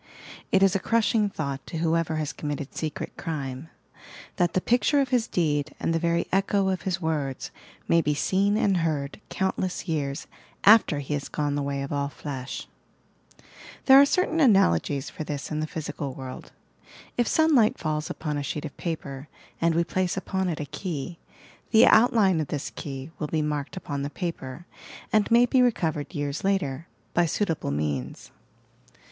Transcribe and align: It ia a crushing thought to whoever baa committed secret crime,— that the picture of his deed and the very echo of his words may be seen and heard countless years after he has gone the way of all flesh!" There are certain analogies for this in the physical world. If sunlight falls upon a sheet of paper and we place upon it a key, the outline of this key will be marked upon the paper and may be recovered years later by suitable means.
It 0.51 0.63
ia 0.63 0.69
a 0.73 0.79
crushing 0.79 1.29
thought 1.29 1.63
to 1.67 1.77
whoever 1.77 2.15
baa 2.15 2.25
committed 2.35 2.73
secret 2.73 3.15
crime,— 3.17 3.69
that 4.37 4.53
the 4.53 4.59
picture 4.59 4.99
of 4.99 5.09
his 5.09 5.27
deed 5.27 5.75
and 5.79 5.93
the 5.93 5.99
very 5.99 6.25
echo 6.31 6.69
of 6.69 6.81
his 6.81 6.99
words 6.99 7.51
may 7.87 8.01
be 8.01 8.15
seen 8.15 8.57
and 8.57 8.77
heard 8.77 9.21
countless 9.29 9.87
years 9.87 10.25
after 10.63 10.97
he 10.97 11.13
has 11.13 11.29
gone 11.29 11.53
the 11.53 11.61
way 11.61 11.83
of 11.83 11.93
all 11.93 12.09
flesh!" 12.09 12.67
There 13.85 14.01
are 14.01 14.05
certain 14.07 14.39
analogies 14.39 15.11
for 15.11 15.23
this 15.23 15.51
in 15.51 15.59
the 15.59 15.67
physical 15.67 16.15
world. 16.15 16.51
If 17.15 17.27
sunlight 17.27 17.77
falls 17.77 18.09
upon 18.09 18.39
a 18.39 18.43
sheet 18.43 18.65
of 18.65 18.75
paper 18.77 19.27
and 19.61 19.75
we 19.75 19.83
place 19.83 20.17
upon 20.17 20.49
it 20.49 20.59
a 20.59 20.65
key, 20.65 21.19
the 21.69 21.85
outline 21.85 22.41
of 22.41 22.47
this 22.47 22.71
key 22.71 23.11
will 23.19 23.27
be 23.27 23.43
marked 23.43 23.77
upon 23.77 24.01
the 24.01 24.09
paper 24.09 24.65
and 25.13 25.29
may 25.29 25.45
be 25.45 25.61
recovered 25.61 26.15
years 26.15 26.43
later 26.43 26.87
by 27.13 27.27
suitable 27.27 27.69
means. 27.69 28.31